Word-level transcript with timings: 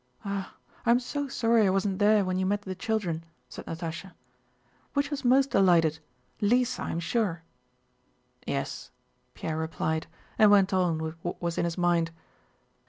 "Ah, 0.25 0.55
I'm 0.83 0.99
so 0.99 1.27
sorry 1.27 1.67
I 1.67 1.69
wasn't 1.69 1.99
there 1.99 2.25
when 2.25 2.39
you 2.39 2.45
met 2.47 2.63
the 2.63 2.73
children," 2.73 3.23
said 3.47 3.67
Natásha. 3.67 4.13
"Which 4.95 5.11
was 5.11 5.23
most 5.23 5.51
delighted? 5.51 5.99
Lisa, 6.41 6.81
I'm 6.81 6.99
sure." 6.99 7.43
"Yes," 8.47 8.89
Pierre 9.35 9.57
replied, 9.59 10.07
and 10.39 10.49
went 10.49 10.73
on 10.73 10.97
with 10.97 11.13
what 11.21 11.39
was 11.39 11.59
in 11.59 11.65
his 11.65 11.77
mind. 11.77 12.09